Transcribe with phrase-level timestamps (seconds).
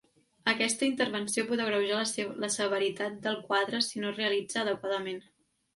[0.51, 5.27] Aquesta intervenció pot agreujar la severitat del quadre si no es realitza adequadament.